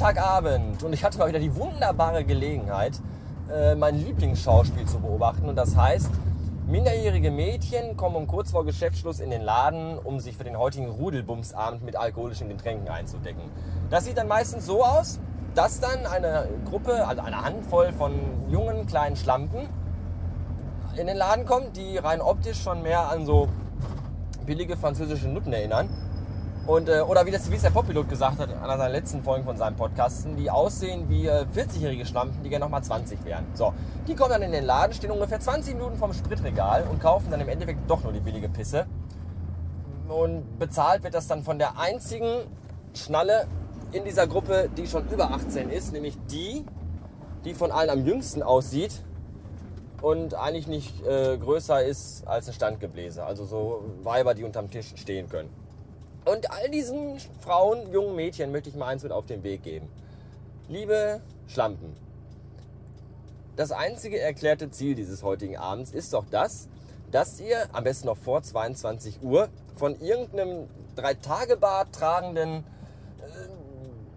Sonntagabend 0.00 0.82
und 0.82 0.94
ich 0.94 1.04
hatte 1.04 1.18
mal 1.18 1.28
wieder 1.28 1.38
die 1.38 1.54
wunderbare 1.54 2.24
Gelegenheit, 2.24 2.98
äh, 3.52 3.74
mein 3.74 3.96
Lieblingsschauspiel 3.96 4.86
zu 4.86 4.98
beobachten. 4.98 5.46
Und 5.46 5.56
das 5.56 5.76
heißt, 5.76 6.08
minderjährige 6.66 7.30
Mädchen 7.30 7.98
kommen 7.98 8.16
um 8.16 8.26
kurz 8.26 8.50
vor 8.50 8.64
Geschäftsschluss 8.64 9.20
in 9.20 9.28
den 9.28 9.42
Laden, 9.42 9.98
um 9.98 10.18
sich 10.18 10.38
für 10.38 10.44
den 10.44 10.58
heutigen 10.58 10.88
Rudelbumsabend 10.88 11.82
mit 11.84 11.96
alkoholischen 11.96 12.48
Getränken 12.48 12.88
einzudecken. 12.88 13.42
Das 13.90 14.06
sieht 14.06 14.16
dann 14.16 14.26
meistens 14.26 14.64
so 14.64 14.82
aus, 14.82 15.20
dass 15.54 15.80
dann 15.80 16.06
eine 16.06 16.48
Gruppe, 16.64 17.06
also 17.06 17.20
eine 17.20 17.44
Handvoll 17.44 17.92
von 17.92 18.12
jungen 18.48 18.86
kleinen 18.86 19.16
Schlampen 19.16 19.68
in 20.96 21.08
den 21.08 21.18
Laden 21.18 21.44
kommt, 21.44 21.76
die 21.76 21.98
rein 21.98 22.22
optisch 22.22 22.62
schon 22.62 22.82
mehr 22.82 23.10
an 23.10 23.26
so 23.26 23.50
billige 24.46 24.78
französische 24.78 25.28
Nutten 25.28 25.52
erinnern. 25.52 25.90
Und, 26.66 26.88
äh, 26.88 27.00
oder 27.00 27.26
wie, 27.26 27.30
das, 27.30 27.50
wie 27.50 27.56
es 27.56 27.62
der 27.62 27.70
Poppilot 27.70 28.08
gesagt 28.08 28.38
hat 28.38 28.50
in 28.50 28.56
einer 28.56 28.76
seiner 28.76 28.90
letzten 28.90 29.22
Folgen 29.22 29.44
von 29.44 29.56
seinem 29.56 29.76
Podcasten, 29.76 30.36
die 30.36 30.50
aussehen 30.50 31.08
wie 31.08 31.26
äh, 31.26 31.44
40-jährige 31.54 32.04
Schlampen, 32.04 32.42
die 32.42 32.50
gerne 32.50 32.64
nochmal 32.64 32.84
20 32.84 33.24
wären. 33.24 33.46
So, 33.54 33.72
die 34.06 34.14
kommen 34.14 34.30
dann 34.30 34.42
in 34.42 34.52
den 34.52 34.64
Laden, 34.64 34.92
stehen 34.92 35.10
ungefähr 35.10 35.40
20 35.40 35.74
Minuten 35.74 35.96
vom 35.96 36.12
Spritregal 36.12 36.84
und 36.90 37.00
kaufen 37.00 37.30
dann 37.30 37.40
im 37.40 37.48
Endeffekt 37.48 37.90
doch 37.90 38.02
nur 38.04 38.12
die 38.12 38.20
billige 38.20 38.48
Pisse. 38.48 38.86
Und 40.08 40.58
bezahlt 40.58 41.02
wird 41.02 41.14
das 41.14 41.28
dann 41.28 41.42
von 41.44 41.58
der 41.58 41.78
einzigen 41.78 42.44
Schnalle 42.94 43.46
in 43.92 44.04
dieser 44.04 44.26
Gruppe, 44.26 44.68
die 44.76 44.86
schon 44.86 45.08
über 45.08 45.30
18 45.30 45.70
ist, 45.70 45.92
nämlich 45.92 46.16
die, 46.30 46.64
die 47.44 47.54
von 47.54 47.70
allen 47.70 47.90
am 47.90 48.04
jüngsten 48.04 48.42
aussieht 48.42 49.02
und 50.02 50.34
eigentlich 50.34 50.66
nicht 50.66 51.04
äh, 51.06 51.36
größer 51.38 51.82
ist 51.84 52.26
als 52.26 52.48
ein 52.48 52.54
Standgebläse. 52.54 53.24
Also 53.24 53.44
so 53.44 53.84
Weiber, 54.02 54.34
die 54.34 54.44
unterm 54.44 54.70
Tisch 54.70 54.92
stehen 54.96 55.28
können. 55.28 55.50
Und 56.24 56.50
all 56.50 56.68
diesen 56.68 57.18
Frauen, 57.40 57.90
jungen 57.92 58.14
Mädchen 58.14 58.52
möchte 58.52 58.68
ich 58.68 58.76
mal 58.76 58.88
eins 58.88 59.02
mit 59.02 59.12
auf 59.12 59.26
den 59.26 59.42
Weg 59.42 59.62
geben. 59.62 59.88
Liebe 60.68 61.20
Schlampen, 61.46 61.96
das 63.56 63.72
einzige 63.72 64.20
erklärte 64.20 64.70
Ziel 64.70 64.94
dieses 64.94 65.22
heutigen 65.22 65.56
Abends 65.56 65.92
ist 65.92 66.12
doch 66.12 66.24
das, 66.30 66.68
dass 67.10 67.40
ihr 67.40 67.68
am 67.72 67.84
besten 67.84 68.06
noch 68.06 68.16
vor 68.16 68.42
22 68.42 69.22
Uhr 69.22 69.48
von 69.76 70.00
irgendeinem 70.00 70.68
Drei-Tage-Bart 70.94 71.92
tragenden 71.92 72.64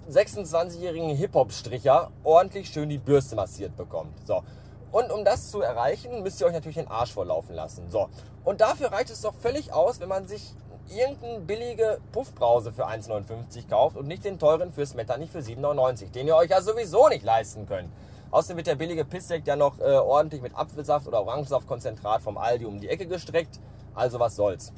äh, 0.07 0.11
26-jährigen 0.11 1.09
Hip-Hop-Stricher 1.15 2.11
ordentlich 2.23 2.69
schön 2.69 2.89
die 2.89 2.97
Bürste 2.97 3.35
massiert 3.35 3.75
bekommt. 3.75 4.13
So. 4.27 4.43
Und 4.91 5.11
um 5.11 5.25
das 5.25 5.49
zu 5.49 5.61
erreichen, 5.61 6.21
müsst 6.21 6.39
ihr 6.39 6.47
euch 6.47 6.53
natürlich 6.53 6.77
den 6.77 6.87
Arsch 6.87 7.13
vorlaufen 7.13 7.55
lassen. 7.55 7.89
So. 7.89 8.09
Und 8.43 8.61
dafür 8.61 8.91
reicht 8.91 9.09
es 9.09 9.21
doch 9.21 9.33
völlig 9.33 9.73
aus, 9.73 9.99
wenn 9.99 10.09
man 10.09 10.27
sich 10.27 10.53
irgendeine 10.89 11.39
billige 11.39 11.99
Puffbrause 12.11 12.71
für 12.71 12.87
1,59 12.87 13.69
kauft 13.69 13.97
und 13.97 14.07
nicht 14.07 14.25
den 14.25 14.39
teuren 14.39 14.71
fürs 14.71 14.93
Metternich 14.93 15.31
für 15.31 15.39
7,99, 15.39 16.11
den 16.11 16.27
ihr 16.27 16.35
euch 16.35 16.49
ja 16.49 16.61
sowieso 16.61 17.07
nicht 17.09 17.23
leisten 17.23 17.65
könnt. 17.65 17.89
Außerdem 18.31 18.57
wird 18.57 18.67
der 18.67 18.75
billige 18.75 19.05
Pisssekt 19.05 19.47
ja 19.47 19.55
noch 19.55 19.79
äh, 19.79 19.83
ordentlich 19.83 20.41
mit 20.41 20.55
Apfelsaft 20.55 21.07
oder 21.07 21.21
Orangensaftkonzentrat 21.21 22.21
vom 22.21 22.37
Aldi 22.37 22.65
um 22.65 22.79
die 22.79 22.89
Ecke 22.89 23.05
gestreckt. 23.05 23.59
Also 23.93 24.19
was 24.19 24.35
soll's. 24.35 24.73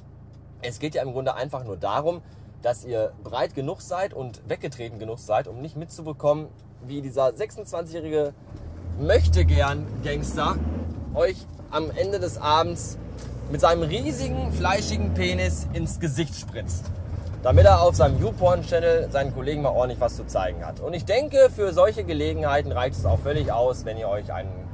Es 0.61 0.80
geht 0.80 0.95
ja 0.95 1.03
im 1.03 1.14
Grunde 1.14 1.36
einfach 1.36 1.64
nur 1.64 1.78
darum, 1.78 2.22
dass 2.61 2.83
ihr 2.83 3.14
breit 3.23 3.53
genug 3.56 3.81
seid 3.81 4.14
und 4.14 4.42
weggetreten 4.50 5.00
genug 5.00 5.20
seid, 5.20 5.48
um 5.48 5.61
nicht 5.61 5.78
mitzubekommen, 5.78 6.48
wie 6.81 7.02
dieser 7.02 7.28
26-jährige 7.28 8.33
möchte 9.00 9.45
gern 9.45 9.86
Gangster 10.03 10.58
euch 11.14 11.38
am 11.70 11.92
Ende 11.92 12.20
des 12.20 12.38
Abends 12.38 12.98
mit 13.52 13.62
seinem 13.62 13.84
riesigen, 13.84 14.52
fleischigen 14.52 15.14
Penis 15.14 15.67
ins 15.73 16.00
Gesicht 16.00 16.36
spritzt. 16.36 16.86
Damit 17.44 17.66
er 17.66 17.82
auf 17.82 17.95
seinem 17.95 18.20
YouPorn-Channel 18.20 19.10
seinen 19.11 19.33
Kollegen 19.33 19.61
mal 19.61 19.70
ordentlich 19.70 20.00
was 20.00 20.16
zu 20.16 20.26
zeigen 20.26 20.66
hat. 20.66 20.80
Und 20.80 20.94
ich 20.94 21.06
denke, 21.06 21.50
für 21.55 21.73
solche 21.73 22.04
Gelegenheiten 22.04 22.72
reicht 22.72 22.98
es 22.98 23.05
auch 23.05 23.20
völlig 23.20 23.52
aus, 23.52 23.86
wenn 23.86 23.98
ihr 23.98 24.10
euch 24.10 24.34
einen 24.34 24.66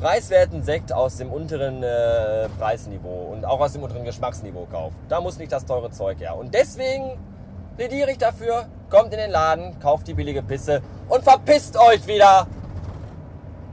preiswerten 0.00 0.62
Sekt 0.62 0.92
aus 0.92 1.16
dem 1.16 1.30
unteren 1.32 1.82
äh, 1.82 2.48
Preisniveau 2.58 3.32
und 3.32 3.44
auch 3.44 3.60
aus 3.60 3.72
dem 3.72 3.82
unteren 3.82 4.04
Geschmacksniveau 4.04 4.66
kauft. 4.70 4.96
Da 5.08 5.20
muss 5.20 5.38
nicht 5.38 5.52
das 5.52 5.64
teure 5.64 5.90
Zeug 5.90 6.20
her. 6.20 6.36
Und 6.36 6.54
deswegen 6.54 7.18
plädiere 7.76 8.10
ich 8.10 8.18
dafür, 8.18 8.66
kommt 8.90 9.12
in 9.12 9.18
den 9.18 9.30
Laden, 9.30 9.78
kauft 9.80 10.08
die 10.08 10.14
billige 10.14 10.42
Pisse 10.42 10.82
und 11.08 11.22
verpisst 11.22 11.76
euch 11.76 12.06
wieder. 12.06 12.46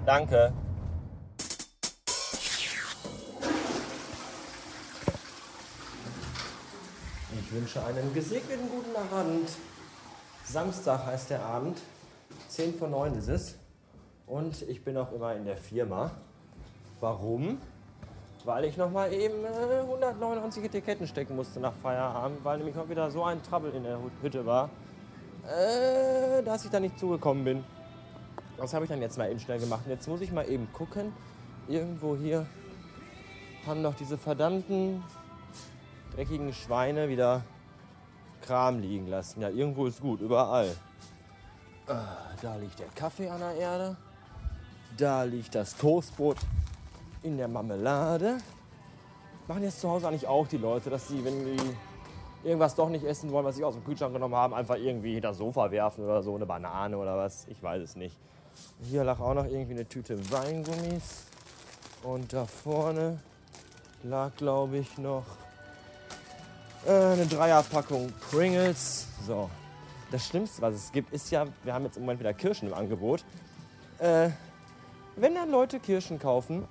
Danke. 0.06 0.52
Wünsche 7.56 7.84
einen 7.86 8.14
gesegneten 8.14 8.70
guten 8.70 8.96
Abend. 9.14 9.50
Samstag 10.44 11.06
heißt 11.06 11.30
der 11.30 11.42
Abend. 11.42 11.78
10 12.50 12.74
vor 12.74 12.90
9 12.90 13.18
ist 13.18 13.30
es. 13.30 13.56
Und 14.28 14.62
ich 14.64 14.84
bin 14.84 14.98
auch 14.98 15.12
immer 15.14 15.34
in 15.36 15.46
der 15.46 15.56
Firma. 15.56 16.12
Warum? 17.00 17.60
Weil 18.44 18.66
ich 18.66 18.76
nochmal 18.76 19.14
eben 19.14 19.46
äh, 19.46 19.80
199 19.80 20.66
Etiketten 20.66 21.08
stecken 21.08 21.36
musste 21.36 21.60
nach 21.62 21.74
Feierabend, 21.74 22.44
weil 22.44 22.58
nämlich 22.58 22.78
auch 22.78 22.90
wieder 22.90 23.10
so 23.10 23.24
ein 23.24 23.42
Trouble 23.42 23.72
in 23.72 23.84
der 23.84 24.00
Hütte 24.22 24.46
war, 24.46 24.70
äh, 25.48 26.44
dass 26.44 26.66
ich 26.66 26.72
da 26.72 26.80
nicht 26.80 27.00
zugekommen 27.00 27.46
bin. 27.46 27.64
Das 28.58 28.74
habe 28.74 28.84
ich 28.86 28.90
dann 28.90 29.02
jetzt 29.02 29.18
mal 29.18 29.30
eben 29.32 29.40
schnell 29.40 29.60
gemacht. 29.60 29.84
Jetzt 29.88 30.08
muss 30.08 30.22
ich 30.22 30.32
mal 30.32 30.48
eben 30.50 30.68
gucken. 30.74 31.14
Irgendwo 31.68 32.16
hier 32.16 32.46
haben 33.66 33.82
doch 33.82 33.96
diese 33.96 34.18
verdammten 34.18 35.04
dreckigen 36.16 36.54
Schweine 36.54 37.10
wieder 37.10 37.44
Kram 38.42 38.80
liegen 38.80 39.08
lassen. 39.08 39.42
Ja, 39.42 39.50
irgendwo 39.50 39.86
ist 39.86 40.02
gut, 40.02 40.22
überall. 40.22 40.74
Ah, 41.88 42.18
da 42.42 42.56
liegt 42.56 42.80
der 42.80 42.88
Kaffee 42.96 43.30
an 43.30 43.40
der 43.40 43.56
Erde. 43.56 43.98
Da 44.98 45.24
liegt 45.24 45.54
das 45.56 45.76
Toastbrot 45.76 46.38
in 47.22 47.38
der 47.38 47.48
Marmelade. 47.48 48.38
Machen 49.48 49.64
jetzt 49.64 49.82
zu 49.82 49.90
Hause 49.90 50.08
eigentlich 50.08 50.28
auch 50.28 50.48
die 50.48 50.58
Leute, 50.58 50.90
dass 50.90 51.08
sie, 51.08 51.24
wenn 51.24 51.46
die 51.46 51.58
irgendwas 52.44 52.76
doch 52.76 52.90
nicht 52.90 53.04
essen 53.04 53.32
wollen, 53.32 53.46
was 53.46 53.58
sie 53.58 53.64
aus 53.64 53.74
dem 53.74 53.84
Kühlschrank 53.84 54.14
genommen 54.14 54.36
haben, 54.36 54.54
einfach 54.54 54.78
irgendwie 54.78 55.14
hinter 55.14 55.30
das 55.30 55.38
Sofa 55.38 55.70
werfen 55.70 56.06
oder 56.06 56.24
so, 56.24 56.34
eine 56.36 56.46
Banane 56.46 56.98
oder 56.98 57.18
was. 57.18 57.46
Ich 57.48 57.62
weiß 57.62 57.82
es 57.82 57.96
nicht. 57.96 58.18
Hier 58.84 59.04
lag 59.04 59.20
auch 59.20 59.34
noch 59.34 59.46
irgendwie 59.46 59.74
eine 59.74 59.88
Tüte 59.88 60.18
Weingummis. 60.32 61.26
Und 62.04 62.32
da 62.32 62.46
vorne 62.46 63.20
lag, 64.04 64.34
glaube 64.38 64.78
ich, 64.78 64.98
noch 64.98 65.26
äh, 66.86 66.92
eine 66.92 67.26
Dreierpackung 67.26 68.12
Pringles. 68.30 69.08
So. 69.26 69.50
Das 70.12 70.28
Schlimmste, 70.28 70.62
was 70.62 70.76
es 70.76 70.92
gibt, 70.92 71.12
ist 71.14 71.32
ja, 71.32 71.46
wir 71.64 71.74
haben 71.74 71.86
jetzt 71.86 71.98
im 71.98 72.04
Moment 72.04 72.20
wieder 72.20 72.34
Kirschen 72.34 72.68
im 72.68 72.74
Angebot. 72.74 73.24
Äh, 74.00 74.30
wenn 75.16 75.34
dann 75.34 75.50
Leute 75.50 75.80
Kirschen 75.80 76.20
kaufen, 76.20 76.68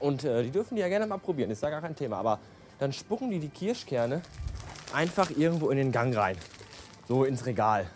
und 0.00 0.24
äh, 0.24 0.42
die 0.42 0.50
dürfen 0.50 0.74
die 0.74 0.80
ja 0.80 0.88
gerne 0.88 1.06
mal 1.06 1.18
probieren, 1.18 1.50
ist 1.50 1.62
ja 1.62 1.70
gar 1.70 1.80
kein 1.80 1.94
Thema, 1.94 2.18
aber 2.18 2.40
dann 2.78 2.92
spucken 2.92 3.30
die 3.30 3.38
die 3.38 3.48
Kirschkerne 3.48 4.20
einfach 4.92 5.30
irgendwo 5.30 5.70
in 5.70 5.78
den 5.78 5.92
Gang 5.92 6.14
rein. 6.16 6.36
So 7.08 7.24
ins 7.24 7.46
Regal. 7.46 7.86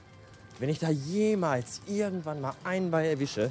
Wenn 0.59 0.69
ich 0.69 0.79
da 0.79 0.89
jemals 0.89 1.83
irgendwann 1.87 2.41
mal 2.41 2.55
einen 2.65 2.91
bei 2.91 3.09
erwische, 3.09 3.51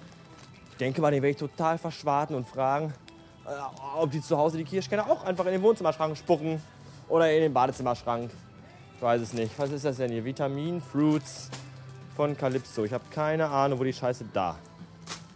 ich 0.71 0.77
denke 0.77 1.01
mal, 1.01 1.11
den 1.11 1.21
werde 1.21 1.31
ich 1.31 1.37
total 1.37 1.77
verschwarten 1.77 2.33
und 2.33 2.47
fragen, 2.47 2.93
äh, 3.45 3.49
ob 3.97 4.09
die 4.11 4.21
zu 4.21 4.37
Hause 4.37 4.57
die 4.57 4.63
Kirschkerne 4.63 5.05
auch 5.05 5.23
einfach 5.23 5.45
in 5.45 5.51
den 5.51 5.61
Wohnzimmerschrank 5.61 6.17
spucken 6.17 6.61
oder 7.07 7.31
in 7.31 7.41
den 7.41 7.53
Badezimmerschrank. 7.53 8.31
Ich 8.95 9.01
weiß 9.01 9.21
es 9.21 9.33
nicht. 9.33 9.57
Was 9.57 9.71
ist 9.71 9.85
das 9.85 9.97
denn 9.97 10.11
hier? 10.11 10.23
Vitamin 10.23 10.81
Fruits 10.81 11.49
von 12.15 12.35
Calypso. 12.37 12.83
Ich 12.83 12.93
habe 12.93 13.03
keine 13.11 13.47
Ahnung, 13.47 13.79
wo 13.79 13.83
die 13.83 13.93
Scheiße 13.93 14.25
da. 14.33 14.57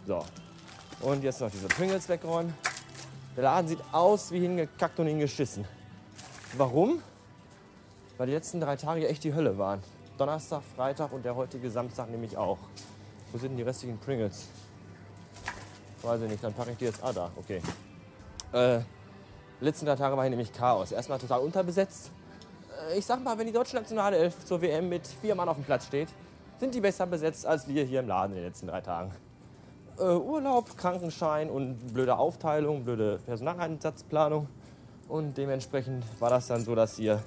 So. 0.06 0.24
Und 1.00 1.22
jetzt 1.22 1.40
noch 1.40 1.50
diese 1.50 1.68
Pringles 1.68 2.08
wegräumen. 2.08 2.54
Der 3.36 3.44
Laden 3.44 3.68
sieht 3.68 3.80
aus 3.92 4.32
wie 4.32 4.40
hingekackt 4.40 4.98
und 4.98 5.06
hingeschissen. 5.06 5.64
Warum? 6.56 7.00
Weil 8.18 8.26
die 8.26 8.32
letzten 8.32 8.60
drei 8.60 8.76
Tage 8.76 9.08
echt 9.08 9.24
die 9.24 9.34
Hölle 9.34 9.56
waren. 9.56 9.80
Donnerstag, 10.18 10.62
Freitag 10.76 11.12
und 11.12 11.24
der 11.24 11.36
heutige 11.36 11.70
Samstag 11.70 12.10
nämlich 12.10 12.36
auch. 12.36 12.58
Wo 13.32 13.38
sind 13.38 13.50
denn 13.50 13.58
die 13.58 13.62
restlichen 13.62 13.98
Pringles? 13.98 14.48
Weiß 16.02 16.20
ich 16.22 16.30
nicht, 16.30 16.42
dann 16.42 16.52
packe 16.52 16.72
ich 16.72 16.78
die 16.78 16.86
jetzt. 16.86 17.02
Ah, 17.02 17.12
da, 17.12 17.30
okay. 17.36 17.62
Äh, 18.52 18.80
letzten 19.60 19.86
drei 19.86 19.96
Tage 19.96 20.16
war 20.16 20.24
hier 20.24 20.30
nämlich 20.30 20.52
Chaos. 20.52 20.92
Erstmal 20.92 21.18
total 21.18 21.40
unterbesetzt. 21.40 22.10
Äh, 22.90 22.98
ich 22.98 23.06
sag 23.06 23.22
mal, 23.22 23.38
wenn 23.38 23.46
die 23.46 23.52
deutsche 23.52 23.76
nationale 23.76 24.16
Elf 24.16 24.44
zur 24.44 24.60
WM 24.62 24.88
mit 24.88 25.06
vier 25.06 25.34
Mann 25.34 25.48
auf 25.48 25.56
dem 25.56 25.64
Platz 25.64 25.86
steht, 25.86 26.08
sind 26.58 26.74
die 26.74 26.80
besser 26.80 27.06
besetzt 27.06 27.46
als 27.46 27.66
wir 27.68 27.84
hier 27.84 28.00
im 28.00 28.08
Laden 28.08 28.32
in 28.32 28.36
den 28.36 28.44
letzten 28.44 28.66
drei 28.66 28.80
Tagen. 28.80 29.12
Äh, 29.98 30.04
Urlaub, 30.04 30.76
Krankenschein 30.76 31.50
und 31.50 31.92
blöde 31.92 32.16
Aufteilung, 32.16 32.84
blöde 32.84 33.18
Personaleinsatzplanung. 33.26 34.48
Und 35.08 35.36
dementsprechend 35.36 36.04
war 36.20 36.30
das 36.30 36.46
dann 36.46 36.64
so, 36.64 36.74
dass 36.74 36.96
hier 36.96 37.22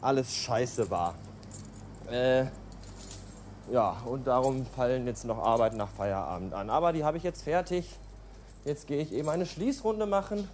alles 0.00 0.34
scheiße 0.34 0.90
war. 0.90 1.14
Äh, 2.10 2.46
ja, 3.70 3.96
und 4.06 4.26
darum 4.26 4.66
fallen 4.66 5.06
jetzt 5.06 5.24
noch 5.24 5.38
Arbeiten 5.38 5.76
nach 5.76 5.88
Feierabend 5.88 6.54
an. 6.54 6.70
Aber 6.70 6.92
die 6.92 7.04
habe 7.04 7.16
ich 7.16 7.22
jetzt 7.22 7.42
fertig. 7.42 7.88
Jetzt 8.64 8.86
gehe 8.86 9.00
ich 9.00 9.12
eben 9.12 9.28
eine 9.28 9.46
Schließrunde 9.46 10.06
machen. 10.06 10.48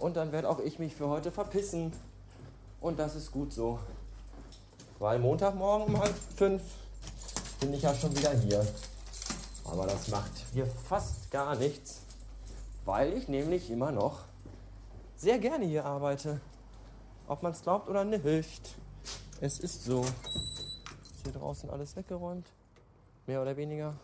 Und 0.00 0.16
dann 0.16 0.32
werde 0.32 0.48
auch 0.48 0.58
ich 0.58 0.78
mich 0.78 0.94
für 0.96 1.08
heute 1.08 1.30
verpissen. 1.30 1.92
Und 2.80 2.98
das 2.98 3.14
ist 3.14 3.30
gut 3.30 3.52
so. 3.52 3.78
Weil 4.98 5.18
Montagmorgen 5.18 5.94
um 5.94 6.00
halb 6.00 6.14
fünf 6.36 6.62
bin 7.60 7.72
ich 7.74 7.82
ja 7.82 7.94
schon 7.94 8.16
wieder 8.16 8.32
hier. 8.32 8.66
Aber 9.64 9.86
das 9.86 10.08
macht 10.08 10.32
hier 10.52 10.66
fast 10.66 11.30
gar 11.30 11.54
nichts, 11.54 12.00
weil 12.84 13.12
ich 13.12 13.28
nämlich 13.28 13.70
immer 13.70 13.92
noch 13.92 14.20
sehr 15.16 15.38
gerne 15.38 15.66
hier 15.66 15.84
arbeite. 15.84 16.40
Ob 17.28 17.42
man 17.42 17.52
es 17.52 17.62
glaubt 17.62 17.88
oder 17.88 18.04
nicht. 18.04 18.74
Es 19.40 19.60
ist 19.60 19.84
so. 19.84 20.00
Ist 20.00 21.22
hier 21.24 21.32
draußen 21.32 21.70
alles 21.70 21.94
weggeräumt. 21.94 22.46
Mehr 23.26 23.42
oder 23.42 23.56
weniger. 23.56 23.94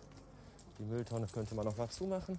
Die 0.79 0.85
Mülltonne 0.85 1.27
könnte 1.27 1.55
man 1.55 1.65
noch 1.65 1.77
mal 1.77 1.89
zumachen. 1.89 2.39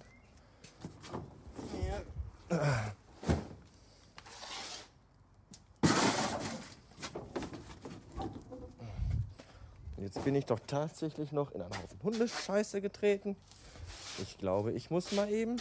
Jetzt 10.00 10.22
bin 10.22 10.36
ich 10.36 10.46
doch 10.46 10.60
tatsächlich 10.60 11.32
noch 11.32 11.50
in 11.50 11.60
einen 11.60 11.76
Haufen 11.76 11.98
Hundescheiße 12.04 12.80
getreten. 12.80 13.36
Ich 14.22 14.38
glaube, 14.38 14.72
ich 14.72 14.90
muss 14.90 15.10
mal 15.10 15.28
eben 15.28 15.60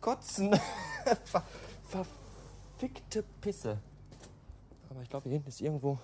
kotzen. 0.00 0.54
Ver 1.24 1.42
verfickte 1.88 3.24
Pisse. 3.40 3.78
Aber 4.90 5.02
ich 5.02 5.10
glaube, 5.10 5.24
hier 5.24 5.32
hinten 5.32 5.48
ist 5.48 5.60
irgendwo 5.60 5.98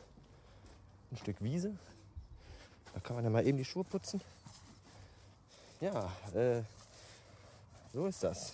ein 1.12 1.16
Stück 1.16 1.40
Wiese. 1.40 1.76
Da 2.93 3.00
kann 3.00 3.14
man 3.14 3.25
ja 3.25 3.31
mal 3.31 3.46
eben 3.46 3.58
die 3.58 3.64
Schuhe 3.64 3.84
putzen. 3.84 4.20
Ja, 5.81 6.10
äh, 6.34 6.62
so 7.93 8.06
ist 8.06 8.22
das. 8.22 8.52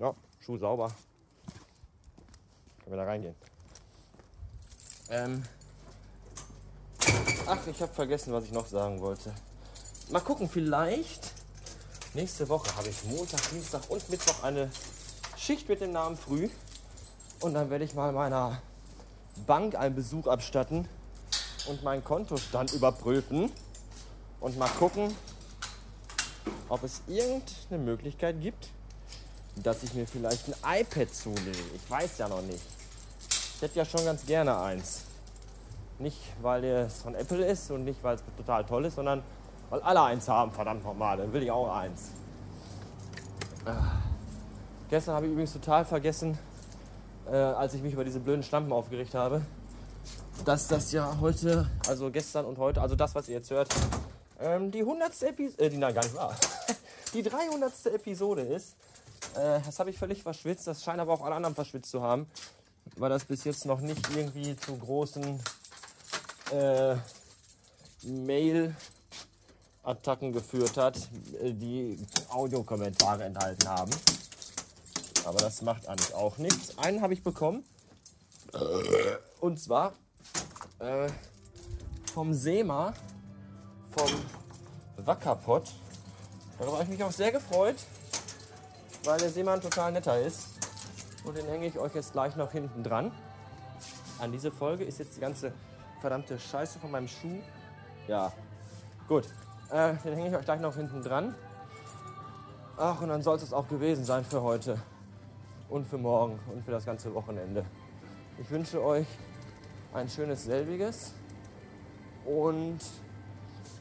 Ja, 0.00 0.12
Schuh 0.40 0.58
sauber. 0.58 0.92
Können 2.80 2.90
wir 2.90 2.96
da 2.96 3.04
reingehen. 3.04 3.51
Ähm 5.10 5.42
Ach, 7.46 7.66
ich 7.66 7.82
habe 7.82 7.92
vergessen, 7.92 8.32
was 8.32 8.44
ich 8.44 8.52
noch 8.52 8.66
sagen 8.66 9.00
wollte. 9.00 9.32
Mal 10.10 10.20
gucken, 10.20 10.48
vielleicht 10.48 11.32
nächste 12.14 12.48
Woche 12.48 12.74
habe 12.76 12.88
ich 12.88 13.04
Montag, 13.04 13.40
Dienstag 13.50 13.82
und 13.88 14.08
Mittwoch 14.08 14.42
eine 14.42 14.70
Schicht 15.36 15.68
mit 15.68 15.80
dem 15.80 15.92
Namen 15.92 16.16
Früh. 16.16 16.48
Und 17.40 17.54
dann 17.54 17.70
werde 17.70 17.84
ich 17.84 17.94
mal 17.94 18.12
meiner 18.12 18.62
Bank 19.46 19.74
einen 19.74 19.94
Besuch 19.94 20.26
abstatten 20.26 20.88
und 21.66 21.82
meinen 21.82 22.04
Kontostand 22.04 22.72
überprüfen 22.72 23.50
und 24.40 24.56
mal 24.58 24.68
gucken, 24.68 25.14
ob 26.68 26.84
es 26.84 27.02
irgendeine 27.06 27.82
Möglichkeit 27.82 28.40
gibt, 28.40 28.68
dass 29.56 29.82
ich 29.82 29.94
mir 29.94 30.06
vielleicht 30.06 30.48
ein 30.48 30.80
iPad 30.80 31.14
zulege. 31.14 31.50
Ich 31.74 31.90
weiß 31.90 32.18
ja 32.18 32.28
noch 32.28 32.42
nicht. 32.42 32.62
Ich 33.62 33.68
hätte 33.68 33.78
ja 33.78 33.84
schon 33.84 34.04
ganz 34.04 34.26
gerne 34.26 34.58
eins. 34.58 35.02
Nicht, 36.00 36.18
weil 36.40 36.64
es 36.64 37.00
von 37.00 37.14
Apple 37.14 37.46
ist 37.46 37.70
und 37.70 37.84
nicht, 37.84 38.02
weil 38.02 38.16
es 38.16 38.22
total 38.36 38.64
toll 38.64 38.86
ist, 38.86 38.96
sondern 38.96 39.22
weil 39.70 39.80
alle 39.82 40.02
eins 40.02 40.26
haben, 40.26 40.50
verdammt 40.50 40.82
nochmal. 40.82 41.16
Dann 41.16 41.32
will 41.32 41.44
ich 41.44 41.50
auch 41.52 41.72
eins. 41.72 42.10
Ah. 43.64 44.00
Gestern 44.90 45.14
habe 45.14 45.26
ich 45.26 45.32
übrigens 45.32 45.52
total 45.52 45.84
vergessen, 45.84 46.36
äh, 47.30 47.36
als 47.36 47.74
ich 47.74 47.82
mich 47.82 47.92
über 47.92 48.02
diese 48.02 48.18
blöden 48.18 48.42
Stampen 48.42 48.72
aufgeregt 48.72 49.14
habe, 49.14 49.42
dass 50.44 50.66
das 50.66 50.90
ja 50.90 51.18
heute, 51.20 51.70
also 51.86 52.10
gestern 52.10 52.46
und 52.46 52.58
heute, 52.58 52.82
also 52.82 52.96
das, 52.96 53.14
was 53.14 53.28
ihr 53.28 53.36
jetzt 53.36 53.52
hört, 53.52 53.72
ähm, 54.40 54.72
die 54.72 54.80
100. 54.80 55.22
Episode, 55.22 55.62
äh, 55.62 55.70
die, 55.70 55.76
nein, 55.76 55.94
gar 55.94 56.02
nicht 56.02 56.16
wahr, 56.16 56.34
die 57.14 57.22
300. 57.22 57.72
Episode 57.94 58.42
ist. 58.42 58.74
Äh, 59.36 59.60
das 59.64 59.78
habe 59.78 59.90
ich 59.90 59.98
völlig 59.98 60.24
verschwitzt, 60.24 60.66
das 60.66 60.82
scheinen 60.82 60.98
aber 60.98 61.12
auch 61.12 61.24
alle 61.24 61.36
anderen 61.36 61.54
verschwitzt 61.54 61.92
zu 61.92 62.02
haben, 62.02 62.26
weil 63.02 63.10
das 63.10 63.24
bis 63.24 63.42
jetzt 63.42 63.66
noch 63.66 63.80
nicht 63.80 64.08
irgendwie 64.14 64.56
zu 64.56 64.78
großen 64.78 65.40
äh, 66.52 66.94
Mail-Attacken 68.04 68.72
geführt 70.32 70.76
hat, 70.76 71.08
die 71.42 71.98
Audiokommentare 72.28 73.24
enthalten 73.24 73.68
haben. 73.68 73.90
Aber 75.24 75.40
das 75.40 75.62
macht 75.62 75.88
eigentlich 75.88 76.14
auch 76.14 76.38
nichts. 76.38 76.78
Einen 76.78 77.02
habe 77.02 77.12
ich 77.14 77.24
bekommen. 77.24 77.64
Und 79.40 79.58
zwar 79.58 79.94
äh, 80.78 81.08
vom 82.14 82.32
Sema, 82.32 82.94
vom 83.96 84.12
Wackerpott. 85.04 85.72
Darüber 86.56 86.74
habe 86.74 86.84
ich 86.84 86.90
mich 86.90 87.02
auch 87.02 87.10
sehr 87.10 87.32
gefreut, 87.32 87.78
weil 89.02 89.18
der 89.18 89.30
Seemann 89.30 89.60
total 89.60 89.90
netter 89.90 90.20
ist. 90.20 90.51
Und 91.24 91.36
den 91.36 91.46
hänge 91.46 91.66
ich 91.66 91.78
euch 91.78 91.94
jetzt 91.94 92.12
gleich 92.12 92.36
noch 92.36 92.50
hinten 92.50 92.82
dran. 92.82 93.12
An 94.18 94.32
diese 94.32 94.50
Folge 94.50 94.84
ist 94.84 94.98
jetzt 94.98 95.16
die 95.16 95.20
ganze 95.20 95.52
verdammte 96.00 96.38
Scheiße 96.38 96.78
von 96.78 96.90
meinem 96.90 97.08
Schuh. 97.08 97.38
Ja, 98.08 98.32
gut. 99.06 99.26
Äh, 99.70 99.94
den 100.04 100.14
hänge 100.14 100.28
ich 100.28 100.36
euch 100.36 100.44
gleich 100.44 100.60
noch 100.60 100.74
hinten 100.74 101.02
dran. 101.02 101.34
Ach, 102.76 103.00
und 103.00 103.08
dann 103.08 103.22
soll 103.22 103.36
es 103.36 103.52
auch 103.52 103.68
gewesen 103.68 104.04
sein 104.04 104.24
für 104.24 104.42
heute 104.42 104.78
und 105.68 105.86
für 105.86 105.98
morgen 105.98 106.40
und 106.52 106.64
für 106.64 106.72
das 106.72 106.84
ganze 106.84 107.14
Wochenende. 107.14 107.64
Ich 108.38 108.50
wünsche 108.50 108.82
euch 108.82 109.06
ein 109.94 110.08
schönes 110.08 110.44
selbiges 110.44 111.14
und 112.24 112.80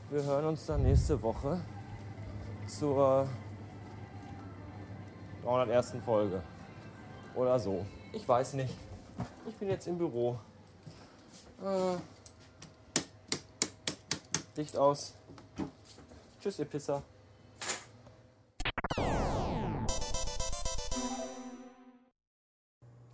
wir 0.09 0.23
hören 0.23 0.45
uns 0.45 0.65
dann 0.65 0.83
nächste 0.83 1.21
Woche 1.21 1.59
zur 2.67 3.27
301. 5.43 5.95
Folge 6.05 6.43
oder 7.35 7.59
so. 7.59 7.85
Ich 8.13 8.27
weiß 8.27 8.53
nicht. 8.53 8.73
Ich 9.47 9.55
bin 9.55 9.69
jetzt 9.69 9.87
im 9.87 9.97
Büro. 9.97 10.37
Äh, 11.63 11.97
Licht 14.55 14.77
aus. 14.77 15.13
Tschüss, 16.41 16.59
ihr 16.59 16.65
Pisser. 16.65 17.01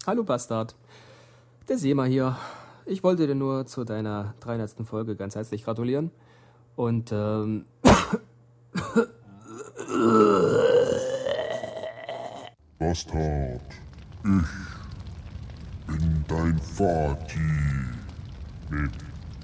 Hallo 0.06 0.24
Bastard. 0.24 0.76
Der 1.68 1.78
Sema 1.78 2.06
hier. 2.06 2.38
Ich 2.86 3.04
wollte 3.04 3.28
dir 3.28 3.36
nur 3.36 3.66
zu 3.66 3.84
deiner 3.84 4.36
300. 4.40 4.88
Folge 4.88 5.18
ganz 5.18 5.36
herzlich 5.36 5.66
gratulieren. 5.66 6.12
Und 6.78 7.12
ähm. 7.12 7.66
Bastard, 12.80 13.62
ich 14.28 15.88
bin 15.88 16.26
dein 16.28 16.60
Vati. 16.78 17.40
Nee, 18.70 18.90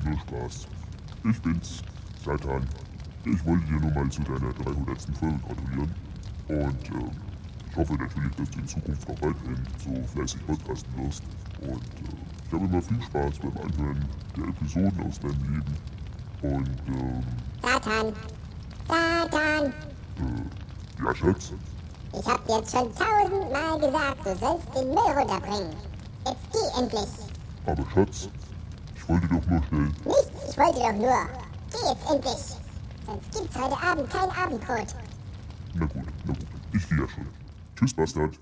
nur 0.03 0.19
Spaß. 0.19 0.67
Ich 1.23 1.41
bin's, 1.41 1.81
Satan. 2.23 2.67
Ich 3.23 3.45
wollte 3.45 3.65
dir 3.65 3.79
nur 3.79 3.91
mal 3.91 4.09
zu 4.09 4.21
deiner 4.23 4.51
300. 4.51 5.01
Folge 5.17 5.39
gratulieren. 5.39 5.95
Und 6.49 6.89
ähm, 6.89 7.11
ich 7.69 7.77
hoffe 7.77 7.93
natürlich, 7.93 8.35
dass 8.35 8.49
du 8.49 8.59
in 8.59 8.67
Zukunft 8.67 9.07
noch 9.07 9.21
weiterhin 9.21 9.67
so 9.77 10.07
fleißig 10.13 10.45
podcasten 10.45 10.97
wirst. 10.97 11.23
Und 11.61 11.69
äh, 11.71 12.15
ich 12.45 12.53
habe 12.53 12.65
immer 12.65 12.81
viel 12.81 13.01
Spaß 13.01 13.39
beim 13.39 13.57
Anhören 13.57 14.05
der 14.35 14.47
Episoden 14.49 15.03
aus 15.07 15.19
deinem 15.19 15.53
Leben. 15.53 15.75
Und 16.41 16.69
ähm. 16.87 17.23
Satan! 17.61 18.13
Satan! 18.89 19.65
Äh, 20.17 21.03
ja, 21.05 21.15
Schatz? 21.15 21.53
Ich 22.19 22.27
hab 22.27 22.45
dir 22.45 22.57
jetzt 22.57 22.71
schon 22.71 22.93
tausendmal 22.95 23.79
gesagt, 23.79 24.25
du 24.25 24.35
sollst 24.35 24.75
den 24.75 24.89
Müll 24.89 24.97
runterbringen. 24.97 25.75
Jetzt 26.25 26.51
geh 26.51 26.79
endlich! 26.79 27.09
Aber 27.65 27.85
Schatz, 27.91 28.29
ich 28.95 29.09
wollte 29.09 29.27
doch 29.27 29.45
nur 29.47 29.63
schnell. 29.63 29.91
Nichts, 30.05 30.49
ich 30.49 30.57
wollte 30.57 30.79
doch 30.79 30.93
nur. 30.93 31.27
Geh 31.71 31.89
jetzt 31.89 32.11
endlich! 32.11 32.63
Sonst 33.05 33.31
gibt's 33.33 33.59
heute 33.59 33.77
Abend 33.81 34.09
kein 34.09 34.29
Abendbrot. 34.29 34.95
Na 35.73 35.85
gut, 35.85 36.03
na 36.25 36.33
gut. 36.33 36.47
Ich 36.73 36.87
gehe 36.87 36.99
ja 36.99 37.07
schon. 37.07 37.27
Tschüss, 37.75 37.93
Bastard. 37.93 38.39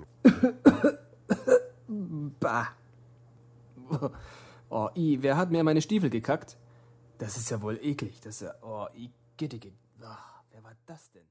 bah. 2.40 2.68
Oh, 4.70 4.90
i, 4.96 5.18
wer 5.22 5.36
hat 5.36 5.52
mir 5.52 5.64
meine 5.64 5.82
Stiefel 5.82 6.10
gekackt? 6.10 6.58
Das 7.18 7.38
ist 7.38 7.50
ja 7.50 7.62
wohl 7.62 7.78
eklig. 7.82 8.22
Das 8.22 8.36
ist 8.36 8.42
ja. 8.42 8.54
Oh, 8.62 8.88
i, 8.96 9.12
gitte, 9.38 9.60
gitte. 9.60 9.78
Oh, 10.02 10.06
wer 10.52 10.64
war 10.64 10.74
das 10.86 11.12
denn? 11.12 11.26